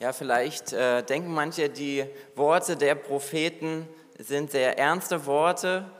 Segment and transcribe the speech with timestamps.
[0.00, 3.86] Ja, vielleicht äh, denken manche, die Worte der Propheten
[4.18, 5.90] sind sehr ernste Worte,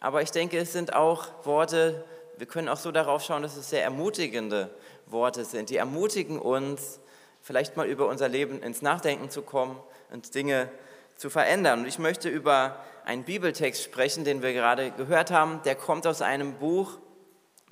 [0.00, 2.04] aber ich denke, es sind auch Worte,
[2.36, 4.68] wir können auch so darauf schauen, dass es sehr ermutigende
[5.06, 5.70] Worte sind.
[5.70, 7.00] Die ermutigen uns,
[7.40, 9.80] vielleicht mal über unser Leben ins Nachdenken zu kommen
[10.12, 10.68] und Dinge
[11.16, 11.80] zu verändern.
[11.80, 12.76] Und ich möchte über
[13.06, 15.62] einen Bibeltext sprechen, den wir gerade gehört haben.
[15.64, 16.98] Der kommt aus einem Buch,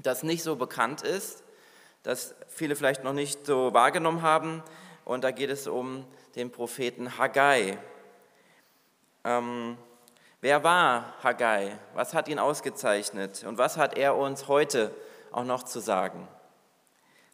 [0.02, 1.45] das nicht so bekannt ist,
[2.02, 4.63] das viele vielleicht noch nicht so wahrgenommen haben.
[5.06, 7.78] Und da geht es um den Propheten Haggai.
[9.24, 9.79] Ähm,
[10.40, 11.79] wer war Haggai?
[11.94, 13.44] Was hat ihn ausgezeichnet?
[13.44, 14.92] Und was hat er uns heute
[15.30, 16.26] auch noch zu sagen?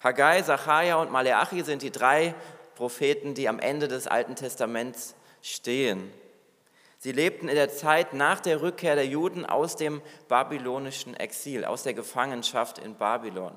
[0.04, 2.34] Haggai, Zachariah und Maleachi sind die drei
[2.74, 6.12] Propheten, die am Ende des Alten Testaments stehen.
[6.98, 11.84] Sie lebten in der Zeit nach der Rückkehr der Juden aus dem babylonischen Exil, aus
[11.84, 13.54] der Gefangenschaft in Babylon.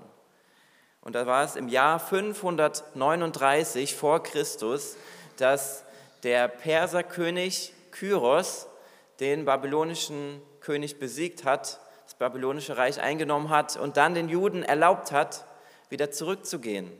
[1.05, 4.98] Und da war es im Jahr 539 vor Christus,
[5.38, 5.84] dass
[6.23, 8.66] der Perserkönig Kyros
[9.20, 15.12] den babylonischen König besiegt hat, das babylonische Reich eingenommen hat und dann den Juden erlaubt
[15.12, 15.45] hat,
[15.89, 16.92] wieder zurückzugehen.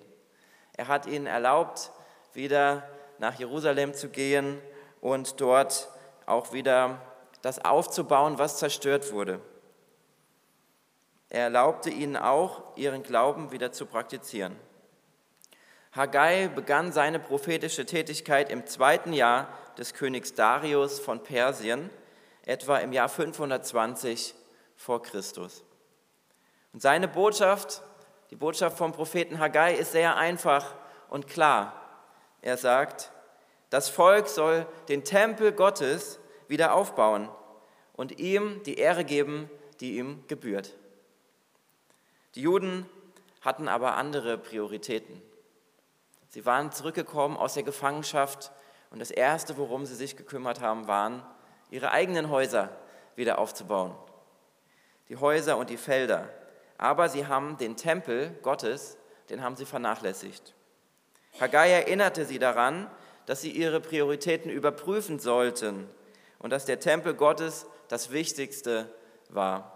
[0.74, 1.90] Er hat ihnen erlaubt,
[2.34, 4.62] wieder nach Jerusalem zu gehen
[5.02, 5.90] und dort
[6.28, 7.02] auch wieder
[7.42, 9.42] das aufzubauen, was zerstört wurde.
[11.36, 14.56] Er erlaubte ihnen auch, ihren Glauben wieder zu praktizieren.
[15.92, 21.90] Haggai begann seine prophetische Tätigkeit im zweiten Jahr des Königs Darius von Persien,
[22.46, 24.34] etwa im Jahr 520
[24.78, 25.66] vor Christus.
[26.72, 27.82] Und seine Botschaft,
[28.30, 30.74] die Botschaft vom Propheten Haggai, ist sehr einfach
[31.10, 31.74] und klar.
[32.42, 33.12] Er sagt,
[33.72, 37.28] das Volk soll den Tempel Gottes wieder aufbauen
[37.92, 39.50] und ihm die Ehre geben,
[39.82, 40.76] die ihm gebührt.
[42.36, 42.86] Die Juden
[43.42, 45.22] hatten aber andere Prioritäten.
[46.28, 48.52] Sie waren zurückgekommen aus der Gefangenschaft
[48.92, 51.24] und das Erste, worum sie sich gekümmert haben, waren,
[51.70, 52.70] ihre eigenen Häuser
[53.16, 53.96] wieder aufzubauen.
[55.08, 56.30] Die Häuser und die Felder.
[56.78, 58.98] Aber sie haben den Tempel Gottes,
[59.30, 60.54] den haben sie vernachlässigt.
[61.40, 62.90] Haggai erinnerte sie daran,
[63.26, 65.90] dass sie ihre Prioritäten überprüfen sollten
[66.40, 68.94] und dass der Tempel Gottes das Wichtigste
[69.30, 69.75] war.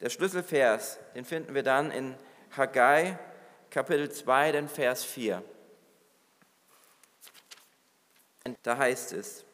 [0.00, 2.14] Der Schlüsselvers, den finden wir dann in
[2.56, 3.18] Haggai
[3.70, 5.42] Kapitel 2, den Vers 4.
[8.62, 9.44] Da heißt es,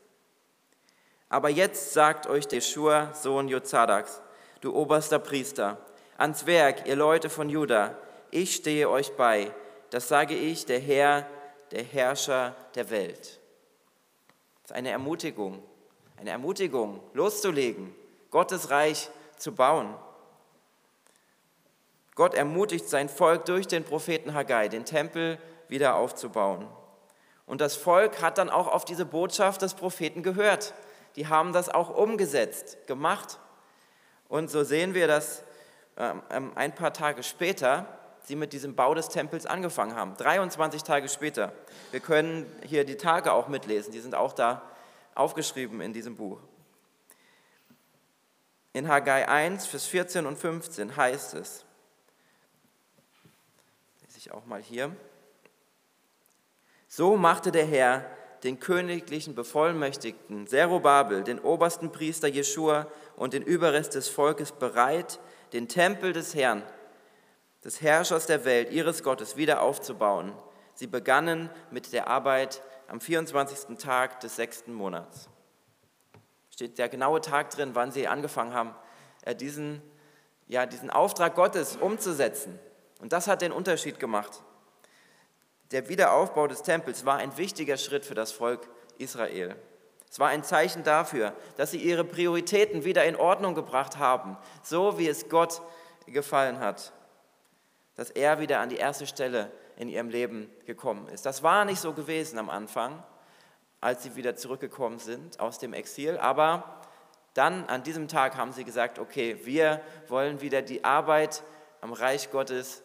[1.29, 4.21] aber jetzt sagt euch Jeschua, Sohn Jozadaks,
[4.61, 5.79] du oberster Priester,
[6.19, 7.97] ans Werk, ihr Leute von Juda,
[8.31, 9.55] ich stehe euch bei,
[9.91, 11.27] das sage ich, der Herr,
[11.71, 13.41] der Herrscher der Welt.
[14.63, 15.63] Das ist eine Ermutigung,
[16.17, 17.95] eine Ermutigung, loszulegen,
[18.31, 19.09] Gottes Reich
[19.39, 19.95] zu bauen.
[22.21, 25.39] Gott ermutigt sein Volk durch den Propheten Haggai, den Tempel
[25.69, 26.69] wieder aufzubauen.
[27.47, 30.75] Und das Volk hat dann auch auf diese Botschaft des Propheten gehört.
[31.17, 33.39] Die haben das auch umgesetzt, gemacht.
[34.29, 35.45] Und so sehen wir, dass
[35.97, 37.87] ähm, ähm, ein paar Tage später
[38.25, 40.15] sie mit diesem Bau des Tempels angefangen haben.
[40.19, 41.55] 23 Tage später.
[41.91, 44.61] Wir können hier die Tage auch mitlesen, die sind auch da
[45.15, 46.39] aufgeschrieben in diesem Buch.
[48.75, 51.65] In Haggai 1, Vers 14 und 15 heißt es,
[54.21, 54.95] ich auch mal hier.
[56.89, 58.05] So machte der Herr
[58.43, 62.87] den königlichen Bevollmächtigten Zerubabel, den obersten Priester Jeschua
[63.17, 65.21] und den Überrest des Volkes bereit,
[65.55, 66.63] den Tempel des Herrn,
[67.65, 70.35] des Herrschers der Welt, ihres Gottes, wieder aufzubauen.
[70.75, 73.79] Sie begannen mit der Arbeit am 24.
[73.79, 75.31] Tag des sechsten Monats.
[76.51, 78.75] Steht der genaue Tag drin, wann sie angefangen haben,
[79.23, 79.81] äh, diesen,
[80.47, 82.59] ja, diesen Auftrag Gottes umzusetzen.
[83.01, 84.43] Und das hat den Unterschied gemacht.
[85.71, 88.69] Der Wiederaufbau des Tempels war ein wichtiger Schritt für das Volk
[88.99, 89.57] Israel.
[90.11, 94.99] Es war ein Zeichen dafür, dass sie ihre Prioritäten wieder in Ordnung gebracht haben, so
[94.99, 95.63] wie es Gott
[96.07, 96.93] gefallen hat.
[97.95, 101.25] Dass er wieder an die erste Stelle in ihrem Leben gekommen ist.
[101.25, 103.03] Das war nicht so gewesen am Anfang,
[103.81, 106.81] als sie wieder zurückgekommen sind aus dem Exil, aber
[107.35, 111.45] dann an diesem Tag haben sie gesagt, okay, wir wollen wieder die Arbeit
[111.81, 112.83] am Reich Gottes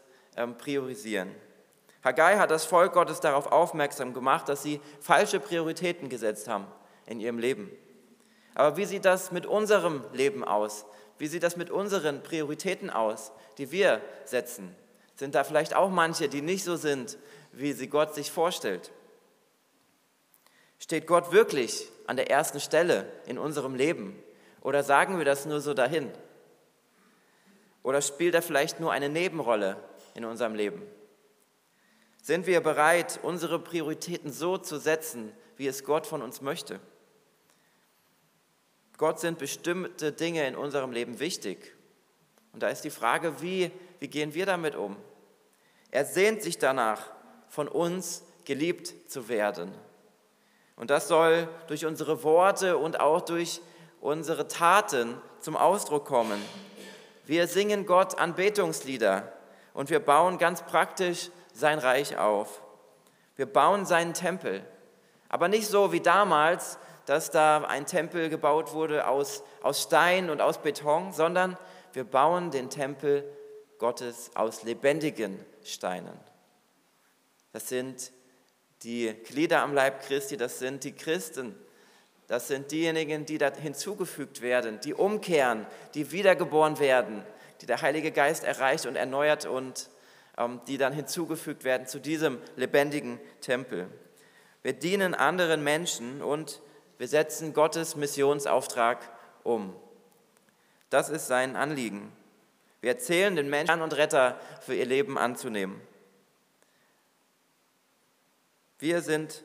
[0.57, 1.33] priorisieren.
[2.03, 6.67] Haggai hat das Volk Gottes darauf aufmerksam gemacht, dass sie falsche Prioritäten gesetzt haben
[7.07, 7.71] in ihrem Leben.
[8.53, 10.85] Aber wie sieht das mit unserem Leben aus?
[11.17, 14.75] Wie sieht das mit unseren Prioritäten aus, die wir setzen?
[15.15, 17.17] Sind da vielleicht auch manche, die nicht so sind,
[17.51, 18.91] wie sie Gott sich vorstellt?
[20.77, 24.21] Steht Gott wirklich an der ersten Stelle in unserem Leben?
[24.61, 26.11] Oder sagen wir das nur so dahin?
[27.81, 29.77] Oder spielt er vielleicht nur eine Nebenrolle
[30.15, 30.81] in unserem Leben.
[32.21, 36.79] Sind wir bereit, unsere Prioritäten so zu setzen, wie es Gott von uns möchte?
[38.97, 41.75] Gott sind bestimmte Dinge in unserem Leben wichtig.
[42.53, 43.69] Und da ist die Frage, wie,
[43.99, 44.95] wie gehen wir damit um?
[45.91, 47.11] Er sehnt sich danach,
[47.49, 49.71] von uns geliebt zu werden.
[50.75, 53.61] Und das soll durch unsere Worte und auch durch
[54.01, 56.41] unsere Taten zum Ausdruck kommen.
[57.25, 59.34] Wir singen Gott Anbetungslieder
[59.75, 62.61] und wir bauen ganz praktisch sein Reich auf.
[63.35, 64.65] Wir bauen seinen Tempel,
[65.29, 70.41] aber nicht so wie damals, dass da ein Tempel gebaut wurde aus, aus Stein und
[70.41, 71.57] aus Beton, sondern
[71.93, 73.23] wir bauen den Tempel
[73.77, 76.17] Gottes aus lebendigen Steinen.
[77.51, 78.11] Das sind
[78.83, 81.55] die Glieder am Leib Christi, das sind die Christen,
[82.27, 87.23] das sind diejenigen, die da hinzugefügt werden, die umkehren, die wiedergeboren werden,
[87.61, 89.89] die der Heilige Geist erreicht und erneuert und
[90.37, 93.87] ähm, die dann hinzugefügt werden zu diesem lebendigen Tempel.
[94.63, 96.61] Wir dienen anderen Menschen und
[96.97, 98.97] wir setzen Gottes Missionsauftrag
[99.43, 99.75] um.
[100.89, 102.11] Das ist sein Anliegen.
[102.81, 105.81] Wir erzählen den Menschen und Retter für ihr Leben anzunehmen.
[108.79, 109.43] Wir sind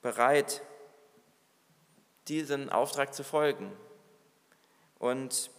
[0.00, 0.62] bereit,
[2.28, 3.72] diesen Auftrag zu folgen.
[4.98, 5.50] Und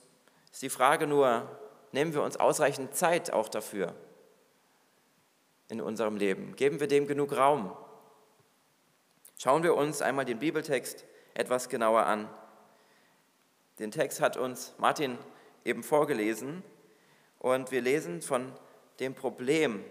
[0.52, 1.60] ist die Frage nur,
[1.96, 3.96] nehmen wir uns ausreichend Zeit auch dafür
[5.70, 6.56] in unserem Leben?
[6.56, 7.76] Geben wir dem genug Raum?
[9.38, 12.30] Schauen wir uns einmal den Bibeltext etwas genauer an.
[13.80, 15.18] Den Text hat uns Martin
[15.64, 16.64] eben vorgelesen
[17.40, 18.52] und wir lesen von
[19.00, 19.84] dem Problem,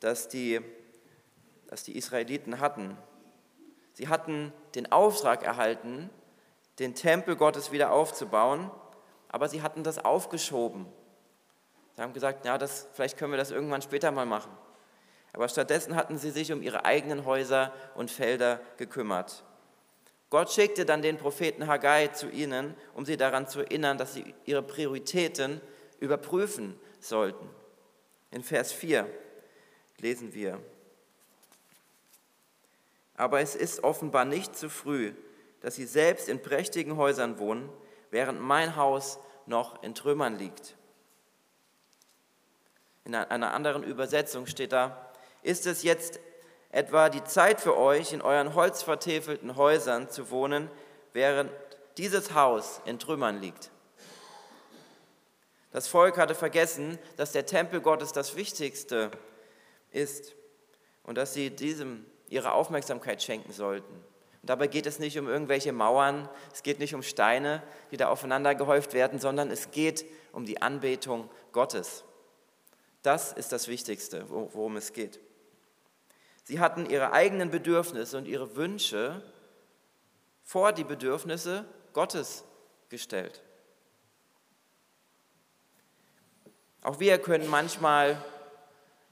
[0.00, 0.60] das die,
[1.68, 2.96] das die Israeliten hatten.
[3.92, 6.10] Sie hatten den Auftrag erhalten,
[6.80, 8.72] den Tempel Gottes wieder aufzubauen,
[9.28, 10.86] aber sie hatten das aufgeschoben.
[11.96, 14.50] Sie haben gesagt, ja, das, vielleicht können wir das irgendwann später mal machen.
[15.32, 19.44] Aber stattdessen hatten sie sich um ihre eigenen Häuser und Felder gekümmert.
[20.30, 24.34] Gott schickte dann den Propheten Haggai zu ihnen, um sie daran zu erinnern, dass sie
[24.44, 25.60] ihre Prioritäten
[26.00, 27.48] überprüfen sollten.
[28.30, 29.06] In Vers 4
[29.98, 30.60] lesen wir,
[33.16, 35.12] aber es ist offenbar nicht zu früh,
[35.60, 37.70] dass sie selbst in prächtigen Häusern wohnen,
[38.10, 40.76] während mein Haus noch in Trümmern liegt.
[43.04, 45.12] In einer anderen Übersetzung steht da,
[45.42, 46.20] ist es jetzt
[46.70, 50.70] etwa die Zeit für euch, in euren holzvertäfelten Häusern zu wohnen,
[51.12, 51.50] während
[51.98, 53.70] dieses Haus in Trümmern liegt.
[55.70, 59.10] Das Volk hatte vergessen, dass der Tempel Gottes das Wichtigste
[59.90, 60.34] ist
[61.02, 63.92] und dass sie diesem ihre Aufmerksamkeit schenken sollten.
[63.92, 68.08] Und dabei geht es nicht um irgendwelche Mauern, es geht nicht um Steine, die da
[68.08, 72.04] aufeinander gehäuft werden, sondern es geht um die Anbetung Gottes.
[73.04, 75.20] Das ist das Wichtigste, worum es geht.
[76.44, 79.22] Sie hatten ihre eigenen Bedürfnisse und ihre Wünsche
[80.42, 82.44] vor die Bedürfnisse Gottes
[82.88, 83.42] gestellt.
[86.82, 88.22] Auch wir können manchmal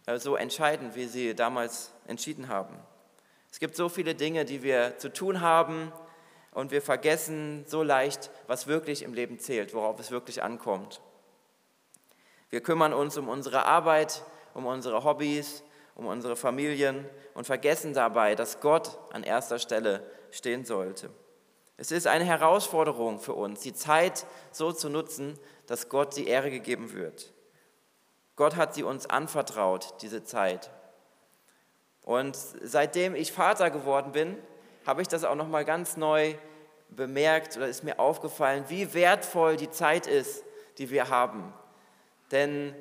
[0.06, 2.78] äh, so entscheiden, wie sie damals entschieden haben.
[3.50, 5.92] Es gibt so viele Dinge, die wir zu tun haben
[6.52, 11.02] und wir vergessen so leicht, was wirklich im Leben zählt, worauf es wirklich ankommt.
[12.52, 14.22] Wir kümmern uns um unsere Arbeit,
[14.52, 15.64] um unsere Hobbys,
[15.94, 21.08] um unsere Familien und vergessen dabei, dass Gott an erster Stelle stehen sollte.
[21.78, 26.50] Es ist eine Herausforderung für uns, die Zeit so zu nutzen, dass Gott die Ehre
[26.50, 27.32] gegeben wird.
[28.36, 30.70] Gott hat sie uns anvertraut, diese Zeit.
[32.02, 34.36] Und seitdem ich Vater geworden bin,
[34.86, 36.34] habe ich das auch noch mal ganz neu
[36.90, 40.44] bemerkt oder ist mir aufgefallen, wie wertvoll die Zeit ist,
[40.76, 41.54] die wir haben.
[42.32, 42.74] Denn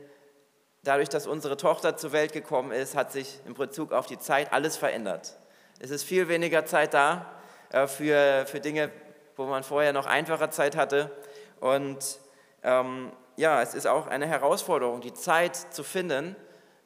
[0.83, 4.51] Dadurch, dass unsere Tochter zur Welt gekommen ist, hat sich in Bezug auf die Zeit
[4.51, 5.37] alles verändert.
[5.77, 7.31] Es ist viel weniger Zeit da
[7.69, 8.89] äh, für, für Dinge,
[9.35, 11.11] wo man vorher noch einfacher Zeit hatte.
[11.59, 12.19] Und
[12.63, 16.35] ähm, ja, es ist auch eine Herausforderung, die Zeit zu finden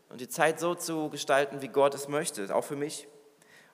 [0.09, 3.07] und die Zeit so zu gestalten, wie Gott es möchte, auch für mich.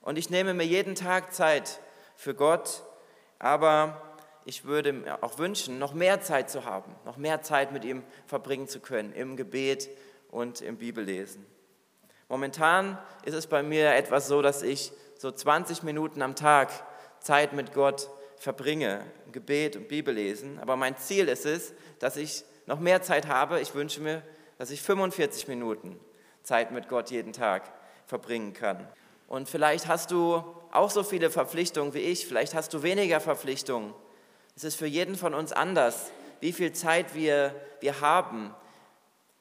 [0.02, 1.80] Und ich nehme mir jeden Tag Zeit
[2.16, 2.84] für Gott,
[3.40, 4.00] aber
[4.46, 8.04] ich würde mir auch wünschen, noch mehr Zeit zu haben, noch mehr Zeit mit ihm
[8.26, 9.90] verbringen zu können, im Gebet,
[10.32, 11.46] und im Bibellesen.
[12.30, 16.72] Momentan ist es bei mir etwas so, dass ich so 20 Minuten am Tag
[17.20, 20.58] Zeit mit Gott verbringe, Gebet und Bibellesen.
[20.60, 23.60] Aber mein Ziel ist es, dass ich noch mehr Zeit habe.
[23.60, 24.24] Ich wünsche mir,
[24.58, 26.00] dass ich 45 Minuten
[26.42, 27.64] Zeit mit Gott jeden Tag
[28.08, 28.88] verbringen kann.
[29.28, 33.94] Und vielleicht hast du auch so viele Verpflichtungen wie ich, vielleicht hast du weniger Verpflichtungen.
[34.56, 38.54] Es ist für jeden von uns anders, wie viel Zeit wir, wir haben,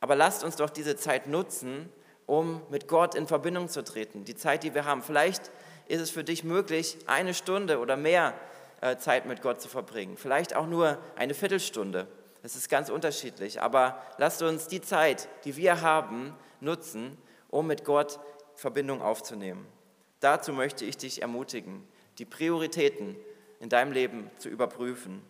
[0.01, 1.91] aber lasst uns doch diese Zeit nutzen,
[2.27, 4.25] um mit Gott in Verbindung zu treten.
[4.25, 5.03] Die Zeit, die wir haben.
[5.03, 5.51] Vielleicht
[5.89, 8.35] ist es für dich möglich, eine Stunde oder mehr
[8.81, 10.17] äh, Zeit mit Gott zu verbringen.
[10.17, 12.07] Vielleicht auch nur eine Viertelstunde.
[12.43, 13.61] Das ist ganz unterschiedlich.
[13.61, 18.21] Aber lasst uns die Zeit, die wir haben, nutzen, um mit Gott
[18.55, 19.67] Verbindung aufzunehmen.
[20.21, 21.87] Dazu möchte ich dich ermutigen,
[22.19, 23.17] die Prioritäten
[23.61, 25.23] in deinem Leben zu überprüfen.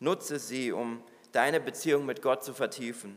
[0.00, 3.16] Nutze sie, um deine Beziehung mit Gott zu vertiefen.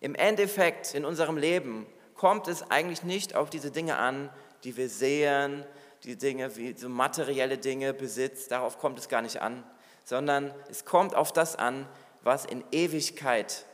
[0.00, 4.30] Im Endeffekt in unserem Leben kommt es eigentlich nicht auf diese Dinge an,
[4.64, 5.66] die wir sehen,
[6.04, 9.64] die Dinge wie so materielle Dinge, Besitz, darauf kommt es gar nicht an,
[10.04, 11.88] sondern es kommt auf das an,
[12.22, 13.66] was in Ewigkeit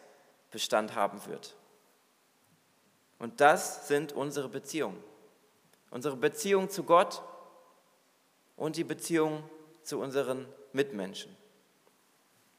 [0.51, 1.57] Bestand haben wird.
[3.19, 5.03] Und das sind unsere Beziehungen.
[5.91, 7.23] Unsere Beziehung zu Gott
[8.57, 9.43] und die Beziehung
[9.83, 11.35] zu unseren Mitmenschen.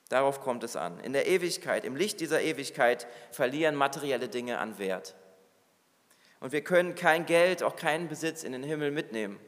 [0.10, 1.00] Darauf kommt es an.
[1.00, 5.16] In der Ewigkeit, im Licht dieser Ewigkeit verlieren materielle Dinge an Wert.
[6.40, 9.40] Und wir können kein Geld, auch keinen Besitz in den Himmel mitnehmen.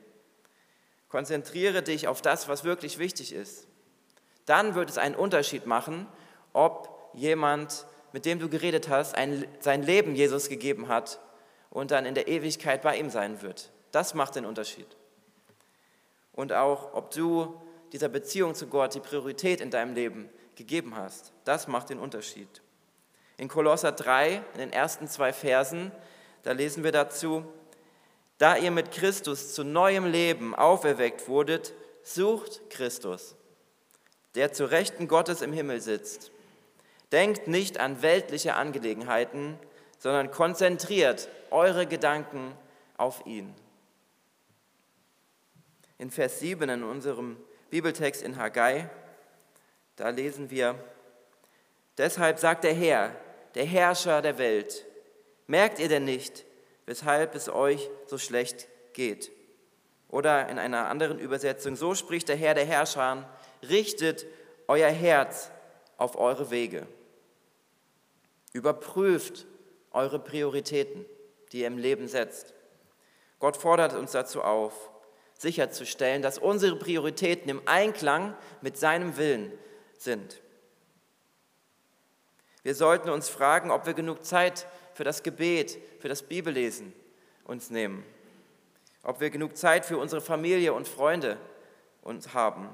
[1.10, 3.68] Konzentriere dich auf das, was wirklich wichtig ist.
[4.46, 6.08] Dann wird es einen Unterschied machen,
[6.54, 11.20] ob jemand, mit dem du geredet hast, ein, sein Leben Jesus gegeben hat
[11.70, 13.72] und dann in der Ewigkeit bei ihm sein wird.
[13.92, 14.97] Das macht den Unterschied.
[16.38, 17.60] Und auch, ob du
[17.92, 21.34] dieser Beziehung zu Gott die Priorität in deinem Leben gegeben hast.
[21.44, 22.62] Das macht den Unterschied.
[23.38, 25.92] In Kolosser 3, in den ersten zwei Versen,
[26.44, 27.44] da lesen wir dazu,
[28.38, 33.36] da ihr mit Christus zu neuem Leben auferweckt wurdet, sucht Christus,
[34.36, 36.32] der zu Rechten Gottes im Himmel sitzt.
[37.12, 39.58] Denkt nicht an weltliche Angelegenheiten,
[39.98, 42.54] sondern konzentriert eure Gedanken
[42.98, 43.56] auf ihn.
[45.98, 47.38] In Vers 7 in unserem
[47.70, 48.90] Bibeltext in Haggai,
[49.96, 50.76] da lesen wir,
[51.98, 53.16] deshalb sagt der Herr,
[53.56, 54.86] der Herrscher der Welt,
[55.48, 56.46] merkt ihr denn nicht,
[56.86, 59.32] weshalb es euch so schlecht geht?
[60.10, 63.28] Oder in einer anderen Übersetzung, so spricht der Herr der Herrscher,
[63.68, 64.26] richtet
[64.68, 65.52] euer Herz
[65.98, 66.86] auf eure Wege.
[68.54, 69.46] Überprüft
[69.92, 71.06] eure Prioritäten,
[71.52, 72.54] die ihr im Leben setzt.
[73.40, 74.92] Gott fordert uns dazu auf,
[75.38, 79.52] sicherzustellen, dass unsere Prioritäten im Einklang mit seinem Willen
[79.98, 80.42] sind.
[82.64, 86.94] Wir sollten uns fragen, ob wir genug Zeit für das Gebet, für das Bibellesen
[87.46, 88.04] uns nehmen.
[89.04, 91.38] Ob wir genug Zeit für unsere Familie und Freunde
[92.02, 92.70] uns haben.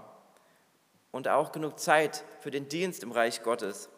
[1.11, 3.89] Und auch genug Zeit für den Dienst im Reich Gottes.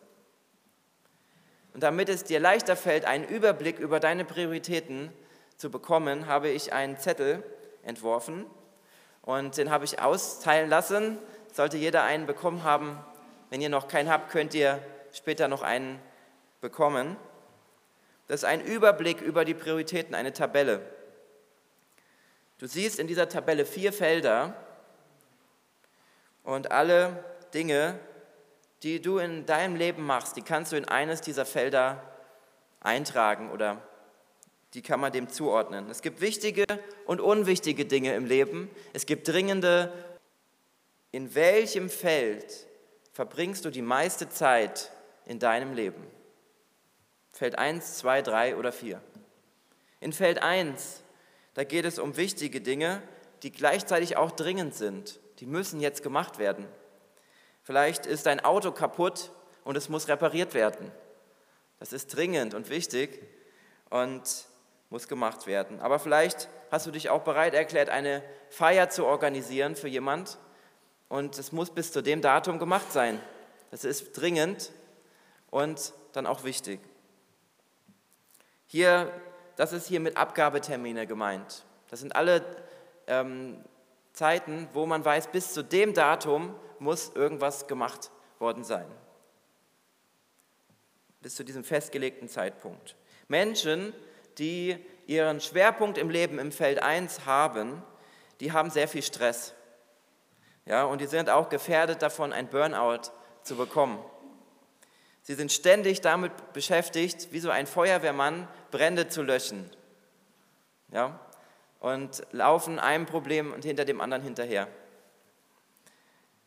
[1.73, 5.13] Und damit es dir leichter fällt, einen Überblick über deine Prioritäten
[5.55, 7.43] zu bekommen, habe ich einen Zettel
[7.85, 8.45] entworfen
[9.21, 11.17] und den habe ich austeilen lassen.
[11.51, 12.99] Sollte jeder einen bekommen haben,
[13.49, 14.79] wenn ihr noch keinen habt, könnt ihr
[15.13, 15.99] später noch einen
[16.61, 17.15] bekommen.
[18.27, 20.81] Das ist ein Überblick über die Prioritäten, eine Tabelle.
[22.57, 24.55] Du siehst in dieser Tabelle vier Felder
[26.43, 27.23] und alle
[27.53, 27.99] Dinge,
[28.83, 32.01] die du in deinem Leben machst, die kannst du in eines dieser Felder
[32.81, 33.81] eintragen oder
[34.75, 35.89] die kann man dem zuordnen.
[35.89, 36.65] Es gibt wichtige
[37.05, 38.69] und unwichtige Dinge im Leben.
[38.91, 39.91] Es gibt dringende.
[41.11, 42.67] In welchem Feld
[43.13, 44.91] verbringst du die meiste Zeit
[45.25, 46.05] in deinem Leben?
[47.31, 49.01] Feld 1, 2, 3 oder 4.
[50.01, 51.03] In Feld 1,
[51.53, 53.01] da geht es um wichtige Dinge,
[53.43, 55.21] die gleichzeitig auch dringend sind.
[55.39, 56.67] Die müssen jetzt gemacht werden.
[57.63, 59.31] Vielleicht ist dein Auto kaputt
[59.63, 60.91] und es muss repariert werden.
[61.79, 63.21] Das ist dringend und wichtig
[63.89, 64.47] und
[64.95, 65.81] muss gemacht werden.
[65.81, 70.37] Aber vielleicht hast du dich auch bereit erklärt, eine Feier zu organisieren für jemand
[71.09, 73.19] und es muss bis zu dem Datum gemacht sein.
[73.71, 74.71] Das ist dringend
[75.51, 76.79] und dann auch wichtig.
[78.67, 79.11] Hier,
[79.57, 81.65] das ist hier mit Abgabetermine gemeint.
[81.89, 82.41] Das sind alle
[83.07, 83.65] ähm,
[84.13, 88.87] Zeiten, wo man weiß, bis zu dem Datum muss irgendwas gemacht worden sein.
[91.19, 92.95] Bis zu diesem festgelegten Zeitpunkt.
[93.27, 93.93] Menschen,
[94.37, 94.77] die
[95.07, 97.83] ihren Schwerpunkt im Leben im Feld 1 haben,
[98.39, 99.53] die haben sehr viel Stress.
[100.65, 103.11] Ja, und die sind auch gefährdet davon, ein Burnout
[103.43, 103.99] zu bekommen.
[105.21, 109.69] Sie sind ständig damit beschäftigt, wie so ein Feuerwehrmann Brände zu löschen.
[110.91, 111.19] Ja,
[111.79, 114.67] und laufen einem Problem und hinter dem anderen hinterher.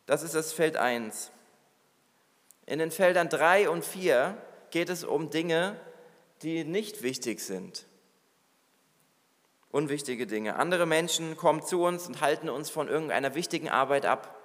[0.05, 1.31] Das ist das Feld 1.
[2.65, 4.37] In den Feldern 3 und 4
[4.71, 5.79] geht es um Dinge,
[6.41, 7.85] die nicht wichtig sind.
[9.71, 10.55] Unwichtige Dinge.
[10.55, 14.35] Andere Menschen kommen zu uns und halten uns von irgendeiner wichtigen Arbeit ab.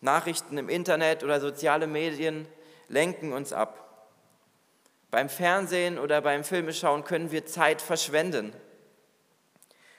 [0.00, 2.46] Nachrichten im Internet oder soziale Medien
[2.88, 4.10] lenken uns ab.
[5.10, 8.52] Beim Fernsehen oder beim Filmeschauen können wir Zeit verschwenden.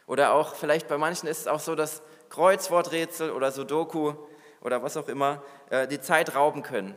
[0.06, 4.14] Oder auch, vielleicht bei manchen ist es auch so, dass Kreuzworträtsel oder Sudoku
[4.62, 6.96] oder was auch immer äh, die Zeit rauben können.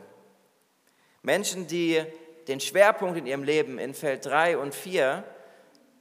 [1.21, 2.03] Menschen, die
[2.47, 5.23] den Schwerpunkt in ihrem Leben in Feld 3 und 4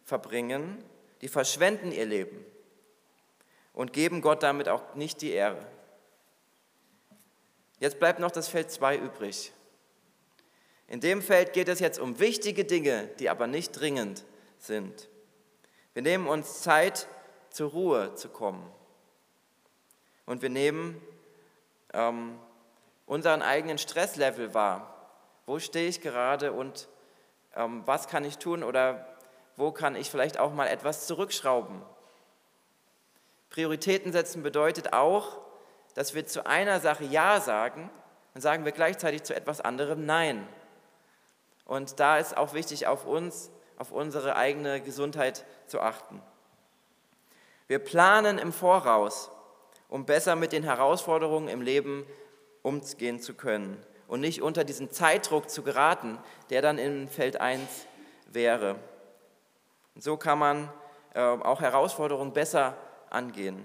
[0.04, 0.82] verbringen,
[1.20, 2.44] die verschwenden ihr Leben
[3.72, 5.66] und geben Gott damit auch nicht die Ehre.
[7.78, 9.52] Jetzt bleibt noch das Feld 2 übrig.
[10.88, 14.24] In dem Feld geht es jetzt um wichtige Dinge, die aber nicht dringend
[14.58, 15.08] sind.
[15.92, 17.08] Wir nehmen uns Zeit,
[17.50, 18.70] zur Ruhe zu kommen.
[20.26, 21.00] Und wir nehmen
[21.94, 22.38] ähm,
[23.06, 24.95] unseren eigenen Stresslevel wahr.
[25.46, 26.88] Wo stehe ich gerade und
[27.54, 29.06] ähm, was kann ich tun oder
[29.56, 31.82] wo kann ich vielleicht auch mal etwas zurückschrauben?
[33.50, 35.38] Prioritäten setzen bedeutet auch,
[35.94, 37.88] dass wir zu einer Sache Ja sagen,
[38.34, 40.46] dann sagen wir gleichzeitig zu etwas anderem Nein.
[41.64, 46.20] Und da ist auch wichtig, auf uns, auf unsere eigene Gesundheit zu achten.
[47.68, 49.30] Wir planen im Voraus,
[49.88, 52.04] um besser mit den Herausforderungen im Leben
[52.62, 56.18] umgehen zu können und nicht unter diesen Zeitdruck zu geraten,
[56.50, 57.86] der dann in Feld 1
[58.26, 58.76] wäre.
[59.94, 60.72] Und so kann man
[61.14, 62.76] äh, auch Herausforderungen besser
[63.10, 63.64] angehen.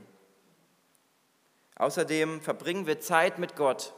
[1.75, 3.93] Außerdem verbringen wir Zeit mit Gott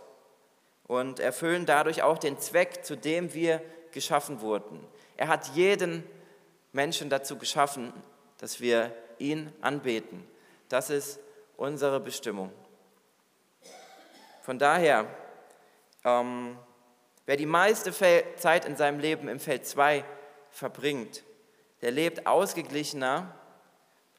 [0.87, 4.79] und erfüllen dadurch auch den Zweck, zu dem wir geschaffen wurden.
[5.17, 6.03] Er hat jeden
[6.71, 7.93] Menschen dazu geschaffen,
[8.39, 10.25] dass wir ihn anbeten.
[10.69, 11.19] Das ist
[11.55, 12.51] unsere Bestimmung.
[14.41, 15.05] Von daher,
[16.03, 16.57] ähm,
[17.25, 17.93] wer die meiste
[18.35, 20.03] Zeit in seinem Leben im Feld 2
[20.49, 21.23] verbringt,
[21.81, 23.35] der lebt ausgeglichener,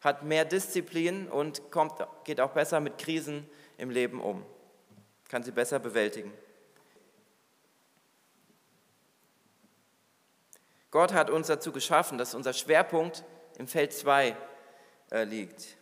[0.00, 3.48] hat mehr Disziplin und kommt, geht auch besser mit Krisen
[3.78, 4.44] im Leben um,
[5.28, 6.32] kann sie besser bewältigen.
[10.90, 13.24] Gott hat uns dazu geschaffen, dass unser Schwerpunkt
[13.58, 14.36] im Feld 2
[15.10, 15.76] äh, liegt.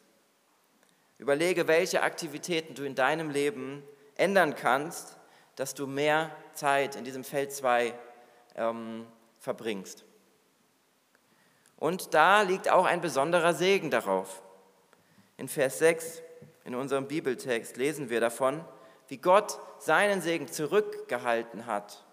[1.19, 3.83] Überlege, welche Aktivitäten du in deinem Leben
[4.17, 5.19] ändern kannst,
[5.57, 7.95] dass du mehr Zeit in diesem Feld 2
[8.57, 9.07] ähm,
[9.39, 10.05] verbringst.
[11.77, 14.43] Und da liegt auch ein besonderer Segen darauf.
[15.37, 16.23] In Vers 6
[16.65, 18.65] in unserem Bibeltext lesen wir davon,
[19.09, 22.05] wie Gott seinen Segen zurückgehalten hat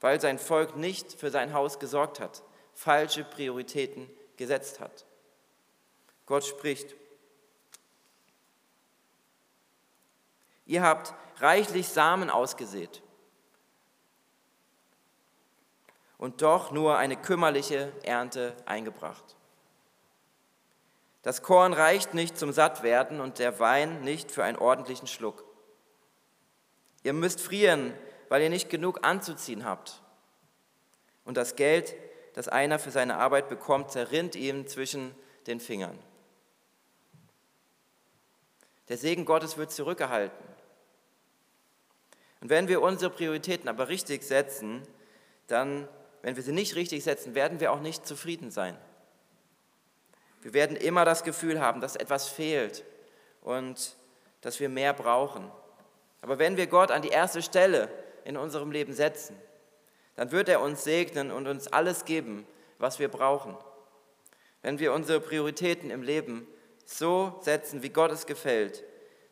[0.00, 2.42] weil sein Volk nicht für sein Haus gesorgt hat,
[2.74, 5.06] falsche Prioritäten gesetzt hat.
[6.26, 6.94] Gott spricht,
[10.68, 13.02] ihr habt reichlich Samen ausgesät
[16.16, 19.36] und doch nur eine kümmerliche Ernte eingebracht.
[21.22, 25.44] Das Korn reicht nicht zum Sattwerden und der Wein nicht für einen ordentlichen Schluck.
[27.02, 27.92] Ihr müsst frieren
[28.28, 30.02] weil ihr nicht genug anzuziehen habt.
[31.24, 31.94] Und das Geld,
[32.34, 35.14] das einer für seine Arbeit bekommt, zerrinnt ihm zwischen
[35.46, 35.98] den Fingern.
[38.88, 40.47] Der Segen Gottes wird zurückgehalten.
[42.40, 44.82] Und wenn wir unsere Prioritäten aber richtig setzen,
[45.46, 45.88] dann,
[46.22, 48.76] wenn wir sie nicht richtig setzen, werden wir auch nicht zufrieden sein.
[50.42, 52.84] Wir werden immer das Gefühl haben, dass etwas fehlt
[53.42, 53.96] und
[54.40, 55.50] dass wir mehr brauchen.
[56.20, 57.88] Aber wenn wir Gott an die erste Stelle
[58.24, 59.36] in unserem Leben setzen,
[60.14, 62.46] dann wird er uns segnen und uns alles geben,
[62.78, 63.56] was wir brauchen.
[64.62, 66.46] Wenn wir unsere Prioritäten im Leben
[66.84, 68.84] so setzen, wie Gott es gefällt,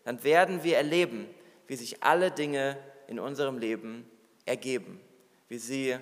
[0.04, 1.28] dann werden wir erleben,
[1.66, 2.76] wie sich alle Dinge
[3.08, 4.08] in unserem Leben
[4.44, 5.00] ergeben,
[5.48, 5.96] wie sie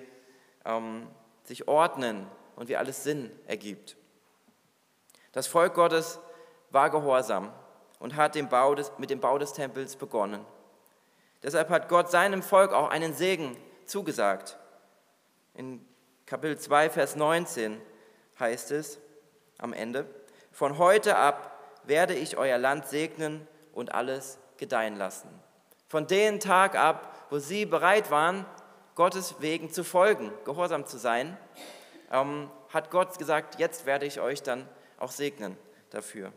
[0.65, 1.07] ähm,
[1.43, 3.95] sich ordnen und wie alles Sinn ergibt.
[5.31, 6.19] Das Volk Gottes
[6.71, 7.51] war gehorsam
[7.99, 10.45] und hat Bau des, mit dem Bau des Tempels begonnen.
[11.43, 14.57] Deshalb hat Gott seinem Volk auch einen Segen zugesagt.
[15.53, 15.85] In
[16.25, 17.79] Kapitel 2, Vers 19
[18.39, 18.99] heißt es
[19.57, 20.05] am Ende,
[20.51, 21.51] von heute ab
[21.83, 25.29] werde ich euer Land segnen und alles gedeihen lassen.
[25.87, 28.45] Von dem Tag ab, wo sie bereit waren,
[28.95, 31.37] Gottes Wegen zu folgen, gehorsam zu sein,
[32.11, 34.67] ähm, hat Gott gesagt, jetzt werde ich euch dann
[34.97, 35.57] auch segnen
[35.89, 36.31] dafür.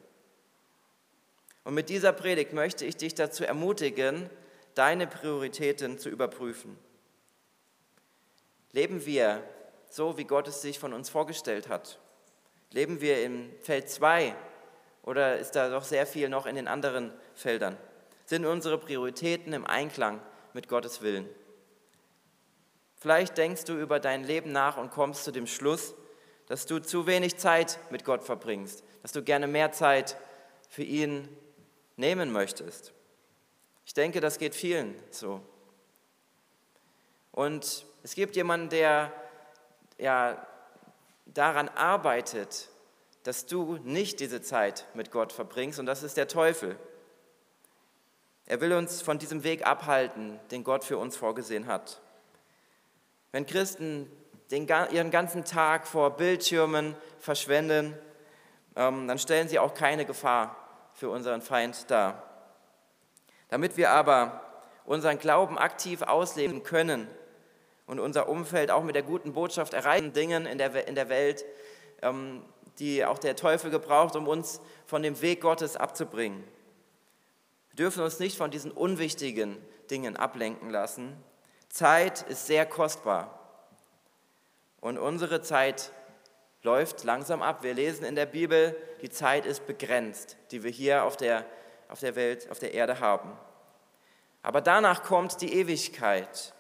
[1.64, 4.30] Und mit dieser Predigt möchte ich dich dazu ermutigen,
[4.74, 6.78] deine Prioritäten zu überprüfen.
[8.72, 9.42] Leben wir
[9.90, 11.98] so, wie Gott es sich von uns vorgestellt hat?
[12.70, 14.34] Leben wir im Feld 2
[15.02, 17.76] oder ist da doch sehr viel noch in den anderen Feldern?
[18.28, 20.20] Sind unsere Prioritäten im Einklang
[20.52, 21.26] mit Gottes Willen?
[22.96, 25.94] Vielleicht denkst du über dein Leben nach und kommst zu dem Schluss,
[26.46, 30.18] dass du zu wenig Zeit mit Gott verbringst, dass du gerne mehr Zeit
[30.68, 31.34] für ihn
[31.96, 32.92] nehmen möchtest.
[33.86, 35.40] Ich denke, das geht vielen so.
[37.32, 39.10] Und es gibt jemanden, der
[39.96, 40.46] ja,
[41.24, 42.68] daran arbeitet,
[43.22, 46.76] dass du nicht diese Zeit mit Gott verbringst und das ist der Teufel.
[48.50, 52.00] Er will uns von diesem Weg abhalten, den Gott für uns vorgesehen hat.
[53.30, 54.10] Wenn Christen
[54.50, 57.92] den, ihren ganzen Tag vor Bildschirmen verschwenden,
[58.74, 60.56] ähm, dann stellen sie auch keine Gefahr
[60.94, 62.22] für unseren Feind dar.
[63.50, 64.40] Damit wir aber
[64.86, 67.06] unseren Glauben aktiv ausleben können
[67.86, 71.44] und unser Umfeld auch mit der guten Botschaft erreichen, Dingen in der, in der Welt,
[72.00, 72.42] ähm,
[72.78, 76.42] die auch der Teufel gebraucht, um uns von dem Weg Gottes abzubringen.
[77.78, 79.56] Dürfen uns nicht von diesen unwichtigen
[79.90, 81.16] Dingen ablenken lassen.
[81.68, 83.34] Zeit ist sehr kostbar.
[84.80, 85.92] Und unsere Zeit
[86.62, 87.62] läuft langsam ab.
[87.62, 91.46] Wir lesen in der Bibel, die Zeit ist begrenzt, die wir hier auf der,
[91.88, 93.30] auf der Welt, auf der Erde haben.
[94.42, 96.54] Aber danach kommt die Ewigkeit.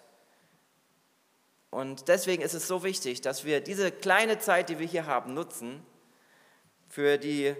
[1.70, 5.34] Und deswegen ist es so wichtig, dass wir diese kleine Zeit, die wir hier haben,
[5.34, 5.84] nutzen
[6.88, 7.54] für, die,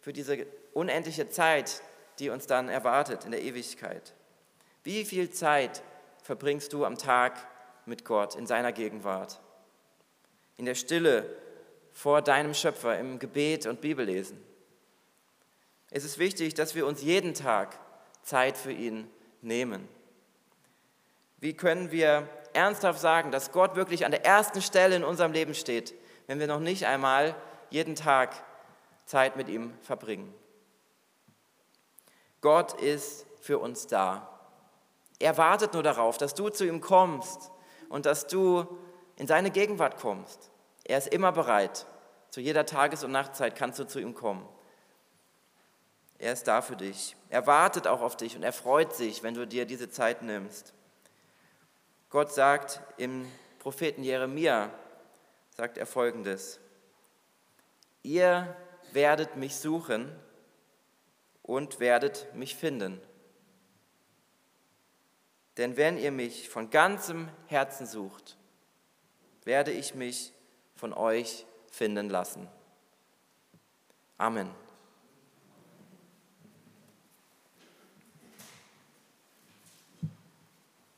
[0.00, 1.82] für diese unendliche Zeit,
[2.18, 4.14] die uns dann erwartet in der Ewigkeit.
[4.82, 5.82] Wie viel Zeit
[6.22, 7.34] verbringst du am Tag
[7.86, 9.40] mit Gott in seiner Gegenwart?
[10.56, 11.28] In der Stille
[11.92, 14.38] vor deinem Schöpfer, im Gebet und Bibellesen.
[15.90, 17.78] Es ist wichtig, dass wir uns jeden Tag
[18.22, 19.08] Zeit für ihn
[19.40, 19.88] nehmen.
[21.38, 25.54] Wie können wir ernsthaft sagen, dass Gott wirklich an der ersten Stelle in unserem Leben
[25.54, 25.94] steht,
[26.26, 27.34] wenn wir noch nicht einmal
[27.70, 28.34] jeden Tag
[29.04, 30.34] Zeit mit ihm verbringen?
[32.46, 34.28] Gott ist für uns da.
[35.18, 37.50] Er wartet nur darauf, dass du zu ihm kommst
[37.88, 38.64] und dass du
[39.16, 40.52] in seine Gegenwart kommst.
[40.84, 41.86] Er ist immer bereit.
[42.30, 44.48] Zu jeder Tages- und Nachtzeit kannst du zu ihm kommen.
[46.20, 47.16] Er ist da für dich.
[47.30, 50.72] Er wartet auch auf dich und er freut sich, wenn du dir diese Zeit nimmst.
[52.10, 53.26] Gott sagt im
[53.58, 54.70] Propheten Jeremia,
[55.56, 56.60] sagt er folgendes,
[58.04, 58.54] ihr
[58.92, 60.14] werdet mich suchen
[61.46, 63.00] und werdet mich finden.
[65.56, 68.36] Denn wenn ihr mich von ganzem Herzen sucht,
[69.44, 70.32] werde ich mich
[70.74, 72.48] von euch finden lassen.
[74.18, 74.50] Amen.